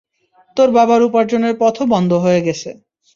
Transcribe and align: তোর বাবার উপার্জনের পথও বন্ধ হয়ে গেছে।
তোর 0.57 0.69
বাবার 0.71 1.01
উপার্জনের 1.03 1.55
পথও 1.59 1.83
বন্ধ 1.85 2.11
হয়ে 2.15 2.41
গেছে। 2.41 2.69